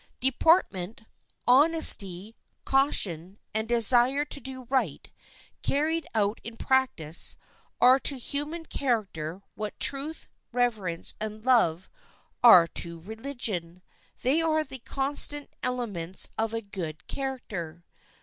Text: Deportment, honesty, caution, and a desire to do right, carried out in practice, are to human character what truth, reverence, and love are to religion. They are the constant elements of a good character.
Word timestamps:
Deportment, 0.19 1.01
honesty, 1.47 2.35
caution, 2.65 3.37
and 3.53 3.69
a 3.69 3.75
desire 3.75 4.25
to 4.25 4.41
do 4.41 4.63
right, 4.63 5.11
carried 5.61 6.07
out 6.15 6.41
in 6.43 6.57
practice, 6.57 7.35
are 7.79 7.99
to 7.99 8.17
human 8.17 8.65
character 8.65 9.43
what 9.53 9.79
truth, 9.79 10.27
reverence, 10.51 11.13
and 11.21 11.45
love 11.45 11.87
are 12.43 12.65
to 12.65 12.99
religion. 12.99 13.83
They 14.23 14.41
are 14.41 14.63
the 14.63 14.79
constant 14.79 15.51
elements 15.61 16.29
of 16.35 16.51
a 16.55 16.61
good 16.61 17.05
character. 17.07 17.85